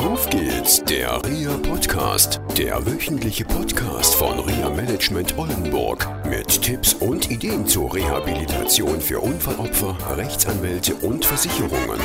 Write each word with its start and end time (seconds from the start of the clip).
Auf 0.00 0.30
geht's, 0.30 0.82
der 0.82 1.22
RIA 1.26 1.58
Podcast, 1.58 2.40
der 2.56 2.86
wöchentliche 2.86 3.44
Podcast 3.44 4.14
von 4.14 4.38
RIA 4.38 4.70
Management 4.70 5.36
Oldenburg 5.36 6.08
mit 6.24 6.62
Tipps 6.62 6.94
und 6.94 7.30
Ideen 7.30 7.66
zur 7.66 7.94
Rehabilitation 7.94 8.98
für 8.98 9.20
Unfallopfer, 9.20 9.98
Rechtsanwälte 10.16 10.94
und 10.94 11.26
Versicherungen. 11.26 12.00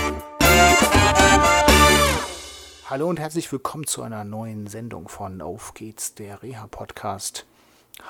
Hallo 2.90 3.08
und 3.08 3.18
herzlich 3.18 3.50
willkommen 3.50 3.88
zu 3.88 4.02
einer 4.02 4.26
neuen 4.26 4.68
Sendung 4.68 5.08
von 5.08 5.42
Auf 5.42 5.74
geht's, 5.74 6.16
der 6.16 6.44
Reha 6.44 6.68
Podcast. 6.68 7.46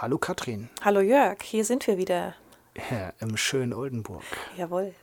Hallo 0.02 0.18
Katrin. 0.18 0.72
Hallo 0.82 1.02
Jörg, 1.02 1.44
hier 1.44 1.64
sind 1.64 1.86
wir 1.86 2.00
wieder. 2.00 2.34
Ja, 2.90 3.14
Im 3.20 3.38
schönen 3.38 3.72
Oldenburg. 3.72 4.24
Jawohl. 4.58 4.96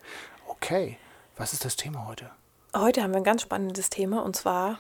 Okay, 0.49 0.99
was 1.37 1.53
ist 1.53 1.65
das 1.65 1.77
Thema 1.77 2.09
heute? 2.09 2.33
Heute 2.75 3.03
haben 3.03 3.11
wir 3.13 3.19
ein 3.19 3.25
ganz 3.25 3.43
spannendes 3.43 3.91
Thema 3.91 4.25
und 4.25 4.35
zwar 4.35 4.79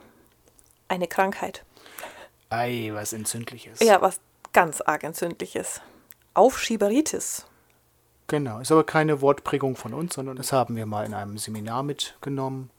eine 0.88 1.06
Krankheit. 1.06 1.62
Ei, 2.48 2.90
was 2.94 3.12
Entzündliches. 3.12 3.80
Ja, 3.80 4.00
was 4.00 4.18
ganz 4.54 4.80
arg 4.80 5.04
entzündliches. 5.04 5.82
Aufschieberitis. 6.32 7.44
Genau, 8.28 8.60
ist 8.60 8.72
aber 8.72 8.84
keine 8.84 9.20
Wortprägung 9.20 9.76
von 9.76 9.92
uns, 9.92 10.14
sondern 10.14 10.36
das 10.36 10.52
haben 10.52 10.74
wir 10.74 10.86
mal 10.86 11.04
in 11.04 11.12
einem 11.12 11.36
Seminar 11.36 11.82
mitgenommen. 11.82 12.70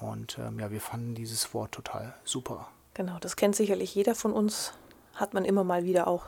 Und 0.00 0.38
ähm, 0.38 0.60
ja, 0.60 0.70
wir 0.70 0.80
fanden 0.80 1.16
dieses 1.16 1.52
Wort 1.52 1.72
total 1.72 2.14
super. 2.22 2.68
Genau, 2.94 3.18
das 3.18 3.34
kennt 3.34 3.56
sicherlich 3.56 3.92
jeder 3.92 4.14
von 4.14 4.32
uns. 4.32 4.72
Hat 5.14 5.34
man 5.34 5.44
immer 5.44 5.64
mal 5.64 5.82
wieder 5.82 6.06
auch, 6.06 6.26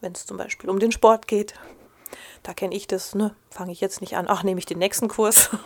wenn 0.00 0.10
es 0.10 0.26
zum 0.26 0.38
Beispiel 0.38 0.70
um 0.70 0.80
den 0.80 0.90
Sport 0.90 1.28
geht. 1.28 1.54
Da 2.44 2.54
kenne 2.54 2.76
ich 2.76 2.86
das, 2.86 3.14
ne? 3.16 3.34
Fange 3.50 3.72
ich 3.72 3.80
jetzt 3.80 4.00
nicht 4.00 4.16
an. 4.16 4.26
Ach, 4.28 4.44
nehme 4.44 4.58
ich 4.60 4.66
den 4.66 4.78
nächsten 4.78 5.08
Kurs. 5.08 5.50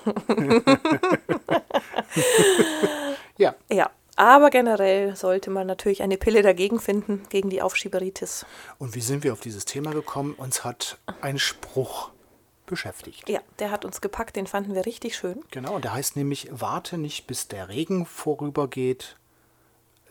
Ja, 3.36 3.54
ja, 3.70 3.90
aber 4.16 4.50
generell 4.50 5.14
sollte 5.14 5.48
man 5.50 5.68
natürlich 5.68 6.02
eine 6.02 6.16
Pille 6.18 6.42
dagegen 6.42 6.80
finden, 6.80 7.22
gegen 7.28 7.50
die 7.50 7.62
Aufschieberitis. 7.62 8.44
und 8.78 8.96
wie 8.96 9.00
sind 9.00 9.22
wir 9.22 9.32
auf 9.32 9.40
dieses 9.40 9.64
Thema 9.64 9.92
gekommen? 9.92 10.34
Uns 10.34 10.64
hat 10.64 10.98
ein 11.20 11.38
Spruch 11.38 12.10
beschäftigt. 12.66 13.28
Ja, 13.28 13.40
der 13.60 13.70
hat 13.70 13.84
uns 13.84 14.00
gepackt, 14.00 14.34
den 14.34 14.48
fanden 14.48 14.74
wir 14.74 14.86
richtig 14.86 15.16
schön. 15.16 15.44
Genau, 15.52 15.76
und 15.76 15.84
der 15.84 15.92
heißt 15.92 16.16
nämlich, 16.16 16.48
warte 16.50 16.98
nicht, 16.98 17.28
bis 17.28 17.46
der 17.46 17.68
Regen 17.68 18.06
vorübergeht, 18.06 19.16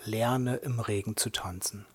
lerne 0.06 0.56
im 0.56 0.80
Regen 0.80 1.18
zu 1.18 1.30
tanzen. 1.30 1.86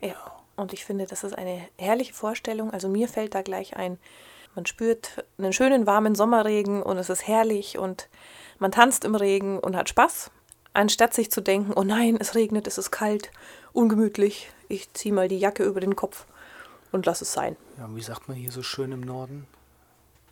Ja, 0.00 0.16
und 0.56 0.72
ich 0.72 0.84
finde, 0.84 1.06
das 1.06 1.24
ist 1.24 1.36
eine 1.36 1.60
herrliche 1.78 2.14
Vorstellung. 2.14 2.70
Also 2.70 2.88
mir 2.88 3.08
fällt 3.08 3.34
da 3.34 3.42
gleich 3.42 3.76
ein, 3.76 3.98
man 4.54 4.66
spürt 4.66 5.24
einen 5.38 5.52
schönen 5.52 5.86
warmen 5.86 6.14
Sommerregen 6.14 6.82
und 6.82 6.96
es 6.98 7.10
ist 7.10 7.26
herrlich 7.26 7.78
und 7.78 8.08
man 8.58 8.70
tanzt 8.72 9.04
im 9.04 9.14
Regen 9.14 9.58
und 9.58 9.76
hat 9.76 9.88
Spaß, 9.88 10.30
anstatt 10.72 11.12
sich 11.14 11.30
zu 11.30 11.40
denken, 11.40 11.72
oh 11.74 11.82
nein, 11.82 12.16
es 12.20 12.34
regnet, 12.34 12.66
es 12.66 12.78
ist 12.78 12.90
kalt, 12.90 13.30
ungemütlich, 13.72 14.50
ich 14.68 14.92
ziehe 14.92 15.14
mal 15.14 15.28
die 15.28 15.38
Jacke 15.38 15.64
über 15.64 15.80
den 15.80 15.96
Kopf 15.96 16.26
und 16.92 17.06
lass 17.06 17.20
es 17.20 17.32
sein. 17.32 17.56
Ja, 17.78 17.86
und 17.86 17.96
wie 17.96 18.02
sagt 18.02 18.28
man 18.28 18.36
hier 18.36 18.52
so 18.52 18.62
schön 18.62 18.92
im 18.92 19.00
Norden? 19.00 19.46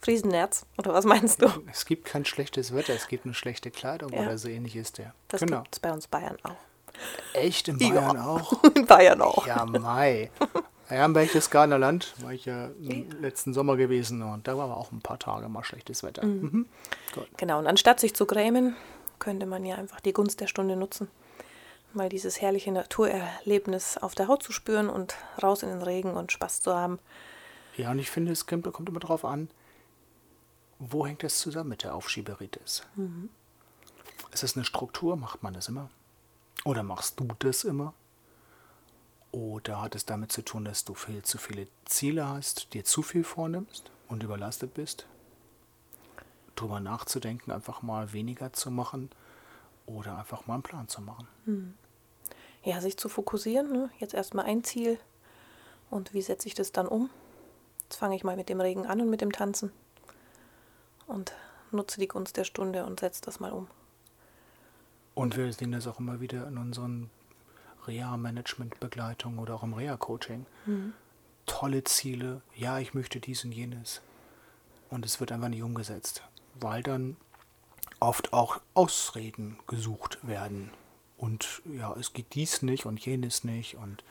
Friesennerz, 0.00 0.66
oder 0.78 0.92
was 0.94 1.04
meinst 1.04 1.42
du? 1.42 1.48
Es 1.70 1.84
gibt 1.84 2.06
kein 2.06 2.24
schlechtes 2.24 2.74
Wetter, 2.74 2.92
es 2.94 3.06
gibt 3.06 3.24
eine 3.24 3.34
schlechte 3.34 3.70
Kleidung 3.70 4.12
Ja. 4.12 4.22
oder 4.22 4.38
so 4.38 4.48
ähnlich 4.48 4.74
ist 4.76 4.98
der. 4.98 5.14
Das 5.28 5.40
genau. 5.40 5.62
gibt 5.62 5.76
es 5.76 5.80
bei 5.80 5.92
uns 5.92 6.08
Bayern 6.08 6.36
auch. 6.42 6.56
Echt 7.34 7.68
in 7.68 7.78
Ja. 7.78 7.88
Bayern 7.90 8.18
auch? 8.18 8.62
In 8.74 8.86
Bayern 8.86 9.20
auch. 9.22 9.46
Ja, 9.46 9.64
Mai. 9.66 10.30
Ja, 10.90 11.06
im 11.06 11.14
Berchtesgadener 11.14 11.78
Land 11.78 12.14
war 12.22 12.32
ich 12.32 12.44
ja 12.44 12.66
im 12.82 13.10
letzten 13.22 13.54
Sommer 13.54 13.76
gewesen 13.76 14.20
und 14.22 14.46
da 14.46 14.58
war 14.58 14.64
aber 14.64 14.76
auch 14.76 14.92
ein 14.92 15.00
paar 15.00 15.18
Tage 15.18 15.48
mal 15.48 15.64
schlechtes 15.64 16.02
Wetter. 16.02 16.22
Mhm. 16.26 16.66
Gut. 17.14 17.26
Genau, 17.38 17.58
und 17.58 17.66
anstatt 17.66 17.98
sich 17.98 18.14
zu 18.14 18.26
grämen, 18.26 18.76
könnte 19.18 19.46
man 19.46 19.64
ja 19.64 19.76
einfach 19.76 20.00
die 20.00 20.12
Gunst 20.12 20.40
der 20.40 20.48
Stunde 20.48 20.76
nutzen, 20.76 21.08
mal 21.94 22.10
dieses 22.10 22.42
herrliche 22.42 22.72
Naturerlebnis 22.72 23.96
auf 23.96 24.14
der 24.14 24.28
Haut 24.28 24.42
zu 24.42 24.52
spüren 24.52 24.90
und 24.90 25.14
raus 25.42 25.62
in 25.62 25.70
den 25.70 25.80
Regen 25.80 26.12
und 26.14 26.30
Spaß 26.30 26.60
zu 26.60 26.74
haben. 26.74 26.98
Ja, 27.78 27.90
und 27.90 27.98
ich 27.98 28.10
finde, 28.10 28.32
es 28.32 28.46
kommt, 28.46 28.70
kommt 28.70 28.88
immer 28.90 29.00
darauf 29.00 29.24
an, 29.24 29.48
wo 30.78 31.06
hängt 31.06 31.22
das 31.22 31.38
zusammen 31.38 31.70
mit 31.70 31.84
der 31.84 31.94
Aufschieberitis? 31.94 32.82
Ist 34.30 34.42
es 34.42 34.56
eine 34.56 34.64
Struktur? 34.66 35.16
Macht 35.16 35.42
man 35.42 35.54
das 35.54 35.68
immer? 35.68 35.88
Oder 36.64 36.82
machst 36.82 37.18
du 37.18 37.28
das 37.38 37.64
immer? 37.64 37.94
Oder 39.32 39.80
hat 39.80 39.94
es 39.94 40.04
damit 40.04 40.30
zu 40.30 40.42
tun, 40.42 40.64
dass 40.64 40.84
du 40.84 40.94
viel 40.94 41.22
zu 41.22 41.38
viele 41.38 41.66
Ziele 41.86 42.28
hast, 42.28 42.74
dir 42.74 42.84
zu 42.84 43.02
viel 43.02 43.24
vornimmst 43.24 43.90
und 44.08 44.22
überlastet 44.22 44.74
bist? 44.74 45.06
Drüber 46.54 46.80
nachzudenken, 46.80 47.50
einfach 47.50 47.80
mal 47.80 48.12
weniger 48.12 48.52
zu 48.52 48.70
machen 48.70 49.10
oder 49.86 50.18
einfach 50.18 50.46
mal 50.46 50.54
einen 50.54 50.62
Plan 50.62 50.88
zu 50.88 51.00
machen. 51.00 51.26
Ja, 52.62 52.80
sich 52.80 52.96
zu 52.96 53.08
fokussieren, 53.08 53.72
ne? 53.72 53.90
jetzt 53.98 54.14
erstmal 54.14 54.44
ein 54.44 54.62
Ziel 54.62 54.98
und 55.90 56.12
wie 56.12 56.22
setze 56.22 56.46
ich 56.46 56.54
das 56.54 56.70
dann 56.70 56.86
um? 56.86 57.10
Jetzt 57.84 57.96
fange 57.96 58.14
ich 58.14 58.24
mal 58.24 58.36
mit 58.36 58.48
dem 58.50 58.60
Regen 58.60 58.86
an 58.86 59.00
und 59.00 59.10
mit 59.10 59.22
dem 59.22 59.32
Tanzen 59.32 59.72
und 61.06 61.32
nutze 61.70 61.98
die 61.98 62.08
Gunst 62.08 62.36
der 62.36 62.44
Stunde 62.44 62.84
und 62.84 63.00
setze 63.00 63.22
das 63.22 63.40
mal 63.40 63.52
um. 63.52 63.66
Und 65.14 65.36
wir 65.36 65.52
sehen 65.52 65.72
das 65.72 65.86
auch 65.86 65.98
immer 65.98 66.20
wieder 66.20 66.46
in 66.48 66.58
unseren 66.58 67.10
Reha-Management-Begleitungen 67.86 69.38
oder 69.38 69.54
auch 69.54 69.62
im 69.62 69.74
Reha-Coaching. 69.74 70.46
Tolle 71.46 71.84
Ziele, 71.84 72.40
ja, 72.54 72.78
ich 72.78 72.94
möchte 72.94 73.20
dies 73.20 73.44
und 73.44 73.52
jenes. 73.52 74.00
Und 74.90 75.04
es 75.04 75.20
wird 75.20 75.32
einfach 75.32 75.48
nicht 75.48 75.62
umgesetzt, 75.62 76.22
weil 76.60 76.82
dann 76.82 77.16
oft 78.00 78.32
auch 78.32 78.60
Ausreden 78.74 79.58
gesucht 79.66 80.18
werden. 80.22 80.70
Und 81.16 81.62
ja, 81.64 81.94
es 81.94 82.12
geht 82.12 82.34
dies 82.34 82.62
nicht 82.62 82.86
und 82.86 83.04
jenes 83.04 83.44
nicht. 83.44 83.76
Und 83.76 84.04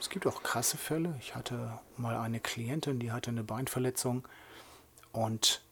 es 0.00 0.10
gibt 0.10 0.26
auch 0.26 0.42
krasse 0.42 0.76
Fälle. 0.76 1.16
Ich 1.18 1.34
hatte 1.34 1.78
mal 1.96 2.16
eine 2.16 2.40
Klientin, 2.40 2.98
die 2.98 3.12
hatte 3.12 3.30
eine 3.30 3.42
Beinverletzung. 3.42 4.26
Und 5.12 5.62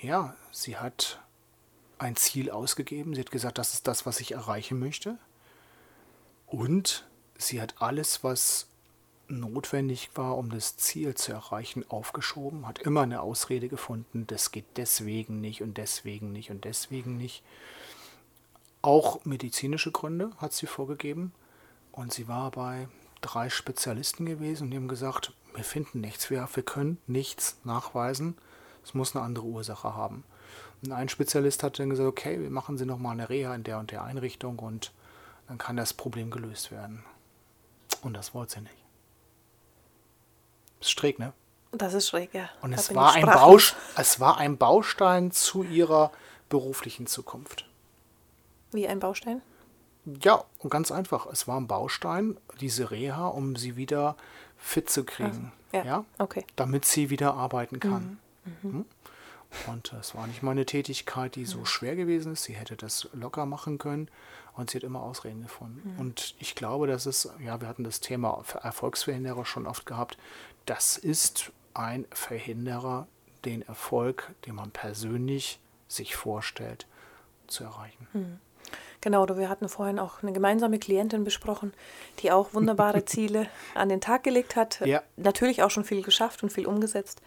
ja, 0.00 0.34
sie 0.50 0.76
hat 0.76 1.20
ein 1.98 2.16
Ziel 2.16 2.50
ausgegeben. 2.50 3.14
Sie 3.14 3.20
hat 3.20 3.30
gesagt, 3.30 3.58
das 3.58 3.74
ist 3.74 3.86
das, 3.86 4.06
was 4.06 4.20
ich 4.20 4.32
erreichen 4.32 4.78
möchte. 4.78 5.18
Und 6.46 7.06
sie 7.36 7.60
hat 7.60 7.80
alles, 7.80 8.22
was 8.22 8.68
notwendig 9.28 10.10
war, 10.14 10.36
um 10.36 10.50
das 10.50 10.76
Ziel 10.76 11.14
zu 11.14 11.32
erreichen, 11.32 11.84
aufgeschoben, 11.88 12.66
hat 12.66 12.78
immer 12.78 13.02
eine 13.02 13.22
Ausrede 13.22 13.68
gefunden, 13.68 14.26
das 14.28 14.52
geht 14.52 14.66
deswegen 14.76 15.40
nicht 15.40 15.62
und 15.62 15.78
deswegen 15.78 16.30
nicht 16.32 16.50
und 16.50 16.64
deswegen 16.64 17.16
nicht. 17.16 17.42
Auch 18.82 19.24
medizinische 19.24 19.90
Gründe 19.90 20.30
hat 20.36 20.52
sie 20.52 20.66
vorgegeben. 20.66 21.32
Und 21.90 22.12
sie 22.12 22.28
war 22.28 22.50
bei 22.50 22.88
drei 23.22 23.48
Spezialisten 23.48 24.26
gewesen 24.26 24.64
und 24.64 24.70
die 24.70 24.76
haben 24.76 24.86
gesagt, 24.86 25.32
wir 25.54 25.64
finden 25.64 26.02
nichts, 26.02 26.28
wir, 26.28 26.46
wir 26.52 26.62
können 26.62 26.98
nichts 27.06 27.56
nachweisen, 27.64 28.36
es 28.84 28.92
muss 28.92 29.16
eine 29.16 29.24
andere 29.24 29.46
Ursache 29.46 29.94
haben. 29.94 30.22
Und 30.82 30.92
ein 30.92 31.08
Spezialist 31.08 31.62
hat 31.62 31.78
dann 31.78 31.90
gesagt, 31.90 32.08
okay, 32.08 32.40
wir 32.40 32.50
machen 32.50 32.78
Sie 32.78 32.86
nochmal 32.86 33.12
eine 33.12 33.28
Reha 33.28 33.54
in 33.54 33.64
der 33.64 33.78
und 33.78 33.90
der 33.90 34.04
Einrichtung 34.04 34.58
und 34.58 34.92
dann 35.48 35.58
kann 35.58 35.76
das 35.76 35.92
Problem 35.92 36.30
gelöst 36.30 36.70
werden. 36.70 37.04
Und 38.02 38.14
das 38.14 38.34
wollte 38.34 38.54
sie 38.54 38.60
nicht. 38.60 38.74
Ist 40.80 40.90
schräg, 40.90 41.18
ne? 41.18 41.32
Das 41.72 41.94
ist 41.94 42.08
schräg, 42.08 42.34
ja. 42.34 42.48
Und 42.62 42.72
Da 42.72 42.76
es 42.76 42.94
war, 42.94 43.14
ein. 43.14 43.24
Baust 43.24 43.76
es 43.96 44.20
war 44.20 44.38
ein 44.38 44.56
Baustein 44.56 45.30
zu 45.30 45.62
ihrer 45.62 46.10
beruflichen 46.48 47.06
Zukunft. 47.06 47.68
Wie 48.72 48.86
ein 48.86 49.00
Baustein? 49.00 49.42
Ja, 50.20 50.44
und 50.58 50.70
ganz 50.70 50.92
einfach. 50.92 51.26
Es 51.26 51.48
war 51.48 51.58
ein 51.58 51.66
Baustein, 51.66 52.36
diese 52.60 52.90
Reha, 52.90 53.26
um 53.26 53.56
sie 53.56 53.76
wieder 53.76 54.16
fit 54.56 54.88
zu 54.88 55.04
kriegen. 55.04 55.52
Ja, 55.72 55.84
ja? 55.84 56.04
okay. 56.18 56.44
Damit 56.54 56.84
sie 56.84 57.10
wieder 57.10 57.34
arbeiten 57.34 57.80
kann. 57.80 58.18
Mhm. 58.62 58.84
Und 59.66 59.92
es 59.92 60.14
war 60.14 60.26
nicht 60.26 60.42
mal 60.42 60.52
eine 60.52 60.66
Tätigkeit, 60.66 61.34
die 61.34 61.44
so 61.44 61.64
schwer 61.64 61.96
gewesen 61.96 62.32
ist. 62.32 62.44
Sie 62.44 62.54
hätte 62.54 62.76
das 62.76 63.08
locker 63.12 63.46
machen 63.46 63.78
können 63.78 64.08
und 64.54 64.70
sie 64.70 64.78
hat 64.78 64.84
immer 64.84 65.02
Ausreden 65.02 65.42
gefunden. 65.42 65.96
Und 65.98 66.34
ich 66.38 66.54
glaube, 66.54 66.86
das 66.86 67.06
ist, 67.06 67.30
ja, 67.44 67.60
wir 67.60 67.68
hatten 67.68 67.84
das 67.84 68.00
Thema 68.00 68.42
Erfolgsverhinderer 68.62 69.44
schon 69.44 69.66
oft 69.66 69.86
gehabt. 69.86 70.18
Das 70.66 70.96
ist 70.96 71.52
ein 71.74 72.06
Verhinderer, 72.10 73.06
den 73.44 73.62
Erfolg, 73.62 74.34
den 74.46 74.56
man 74.56 74.70
persönlich 74.70 75.60
sich 75.88 76.16
vorstellt, 76.16 76.86
zu 77.46 77.64
erreichen. 77.64 78.40
Genau, 79.00 79.24
du, 79.26 79.36
wir 79.36 79.48
hatten 79.48 79.68
vorhin 79.68 79.98
auch 79.98 80.22
eine 80.22 80.32
gemeinsame 80.32 80.78
Klientin 80.78 81.22
besprochen, 81.22 81.72
die 82.20 82.32
auch 82.32 82.54
wunderbare 82.54 83.04
Ziele 83.06 83.46
an 83.74 83.88
den 83.88 84.00
Tag 84.00 84.24
gelegt 84.24 84.56
hat. 84.56 84.80
Ja. 84.84 85.02
Natürlich 85.16 85.62
auch 85.62 85.70
schon 85.70 85.84
viel 85.84 86.02
geschafft 86.02 86.42
und 86.42 86.52
viel 86.52 86.66
umgesetzt, 86.66 87.22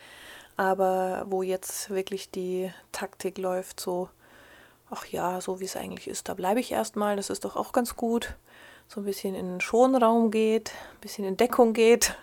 aber 0.60 1.24
wo 1.30 1.42
jetzt 1.42 1.90
wirklich 1.90 2.32
die 2.32 2.70
Taktik 2.92 3.38
läuft, 3.38 3.80
so, 3.80 4.10
ach 4.90 5.06
ja, 5.06 5.40
so 5.40 5.62
wie 5.62 5.66
es 5.66 5.78
eigentlich 5.78 6.10
ist, 6.10 6.28
da 6.28 6.34
bleibe 6.34 6.60
ich 6.60 6.74
erstmal, 6.74 7.16
das 7.16 7.30
ist 7.30 7.46
doch 7.46 7.56
auch 7.56 7.72
ganz 7.72 7.96
gut. 7.96 8.36
So 8.90 9.00
ein 9.00 9.06
bisschen 9.06 9.36
in 9.36 9.46
den 9.48 9.62
Schonraum 9.62 10.32
geht, 10.32 10.74
ein 10.96 11.00
bisschen 11.00 11.24
in 11.24 11.38
Deckung 11.38 11.72
geht, 11.72 12.18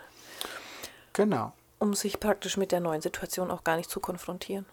Genau. 1.14 1.54
um 1.78 1.94
sich 1.94 2.20
praktisch 2.20 2.58
mit 2.58 2.72
der 2.72 2.80
neuen 2.80 3.00
Situation 3.00 3.50
auch 3.50 3.64
gar 3.64 3.76
nicht 3.76 3.88
zu 3.88 4.00
konfrontieren. 4.00 4.66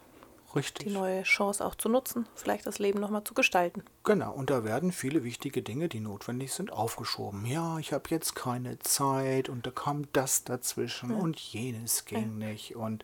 Richtig. 0.56 0.86
die 0.88 0.94
neue 0.94 1.24
Chance 1.24 1.66
auch 1.66 1.74
zu 1.74 1.90
nutzen, 1.90 2.28
vielleicht 2.36 2.68
das 2.68 2.78
Leben 2.78 3.00
nochmal 3.00 3.24
zu 3.24 3.34
gestalten. 3.34 3.84
Genau, 4.04 4.34
und 4.34 4.52
da 4.52 4.64
werden 4.64 4.92
viele 4.92 5.24
wichtige 5.24 5.64
Dinge, 5.64 5.88
die 5.90 6.00
notwendig 6.00 6.54
sind, 6.54 6.72
aufgeschoben. 6.72 7.44
Ja, 7.48 7.80
ich 7.80 7.92
habe 7.92 8.04
jetzt 8.10 8.36
keine 8.36 8.78
Zeit 8.78 9.50
und 9.50 9.66
da 9.66 9.72
kam 9.72 10.04
das 10.14 10.44
dazwischen 10.44 11.12
und 11.16 11.40
jenes 11.40 12.06
ging 12.06 12.38
nicht. 12.38 12.76
Und 12.76 13.04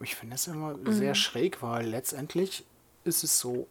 ich 0.00 0.14
finde 0.14 0.34
das 0.34 0.46
immer 0.46 0.76
sehr 0.86 1.14
schräg, 1.14 1.62
weil 1.62 1.86
letztendlich 1.86 2.64
ist 3.04 3.24
es 3.24 3.38
so, 3.38 3.68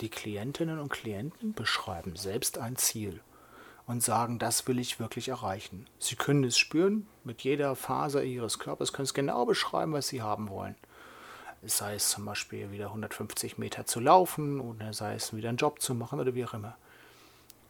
die 0.00 0.08
Klientinnen 0.08 0.78
und 0.78 0.90
Klienten 0.90 1.54
beschreiben 1.54 2.16
selbst 2.16 2.58
ein 2.58 2.76
Ziel 2.76 3.20
und 3.86 4.02
sagen, 4.02 4.38
das 4.38 4.66
will 4.68 4.78
ich 4.78 5.00
wirklich 5.00 5.28
erreichen. 5.28 5.86
Sie 5.98 6.14
können 6.14 6.44
es 6.44 6.58
spüren, 6.58 7.06
mit 7.24 7.42
jeder 7.42 7.74
Faser 7.74 8.22
ihres 8.22 8.58
Körpers 8.58 8.92
können 8.92 9.04
es 9.04 9.14
genau 9.14 9.44
beschreiben, 9.44 9.92
was 9.92 10.08
sie 10.08 10.22
haben 10.22 10.50
wollen. 10.50 10.76
Sei 11.64 11.94
es 11.94 12.10
zum 12.10 12.24
Beispiel 12.24 12.70
wieder 12.70 12.86
150 12.86 13.58
Meter 13.58 13.86
zu 13.86 13.98
laufen 13.98 14.60
oder 14.60 14.92
sei 14.92 15.14
es 15.14 15.34
wieder 15.34 15.48
einen 15.48 15.58
Job 15.58 15.80
zu 15.80 15.94
machen 15.94 16.20
oder 16.20 16.34
wie 16.34 16.44
auch 16.44 16.54
immer. 16.54 16.76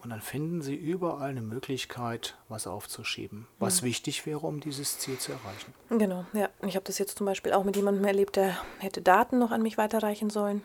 Und 0.00 0.10
dann 0.10 0.20
finden 0.20 0.62
sie 0.62 0.76
überall 0.76 1.30
eine 1.30 1.40
Möglichkeit, 1.40 2.36
was 2.48 2.68
aufzuschieben, 2.68 3.48
was 3.58 3.82
wichtig 3.82 4.26
wäre, 4.26 4.46
um 4.46 4.60
dieses 4.60 5.00
Ziel 5.00 5.18
zu 5.18 5.32
erreichen. 5.32 5.74
Genau, 5.90 6.24
ja. 6.32 6.48
Ich 6.62 6.76
habe 6.76 6.84
das 6.84 6.98
jetzt 6.98 7.18
zum 7.18 7.26
Beispiel 7.26 7.52
auch 7.52 7.64
mit 7.64 7.74
jemandem 7.74 8.04
erlebt, 8.04 8.36
der 8.36 8.56
hätte 8.78 9.02
Daten 9.02 9.38
noch 9.38 9.50
an 9.50 9.60
mich 9.60 9.76
weiterreichen 9.76 10.30
sollen, 10.30 10.62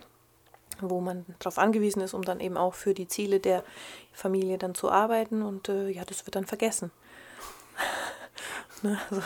wo 0.82 1.02
man 1.02 1.26
darauf 1.40 1.58
angewiesen 1.58 2.02
ist, 2.02 2.14
um 2.14 2.22
dann 2.22 2.40
eben 2.40 2.58
auch 2.58 2.76
für 2.76 2.94
die 2.94 3.08
Ziele 3.08 3.40
der 3.40 3.64
Familie 4.12 4.60
dann 4.60 4.76
zu 4.76 4.92
arbeiten. 4.92 5.42
Und 5.42 5.68
äh, 5.68 5.90
ja, 5.90 6.06
das 6.06 6.28
wird 6.28 6.36
dann 6.36 6.46
vergessen. 6.46 6.92
ne? 8.84 9.00
also, 9.10 9.24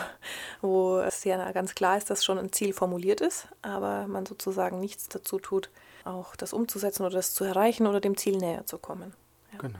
wo 0.62 0.98
es 1.00 1.22
ja 1.24 1.52
ganz 1.52 1.74
klar 1.74 1.98
ist, 1.98 2.08
dass 2.08 2.24
schon 2.24 2.38
ein 2.38 2.52
Ziel 2.52 2.72
formuliert 2.72 3.20
ist, 3.20 3.48
aber 3.60 4.06
man 4.06 4.24
sozusagen 4.24 4.80
nichts 4.80 5.08
dazu 5.10 5.38
tut, 5.38 5.68
auch 6.04 6.34
das 6.34 6.54
umzusetzen 6.54 7.04
oder 7.04 7.16
das 7.16 7.34
zu 7.34 7.44
erreichen 7.44 7.86
oder 7.86 8.00
dem 8.00 8.16
Ziel 8.16 8.38
näher 8.38 8.64
zu 8.64 8.78
kommen. 8.78 9.12
Ja. 9.52 9.58
Genau. 9.58 9.78